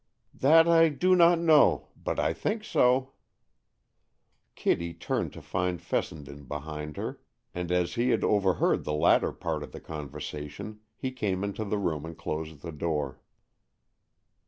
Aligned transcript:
"That 0.33 0.67
I 0.67 0.89
do 0.89 1.15
not 1.15 1.37
know, 1.37 1.89
but 1.95 2.19
I 2.19 2.33
think 2.33 2.63
so." 2.63 3.11
Kitty 4.55 4.95
turned 4.95 5.31
to 5.33 5.43
find 5.43 5.79
Fessenden 5.79 6.45
behind 6.45 6.97
her, 6.97 7.21
and 7.53 7.71
as 7.71 7.93
he 7.93 8.09
had 8.09 8.23
overheard 8.23 8.83
the 8.83 8.93
latter 8.95 9.31
part 9.31 9.61
of 9.61 9.73
the 9.73 9.79
conversation 9.79 10.79
he 10.95 11.11
came 11.11 11.43
into 11.43 11.63
the 11.65 11.77
room 11.77 12.03
and 12.03 12.17
closed 12.17 12.63
the 12.63 12.71
door. 12.71 13.21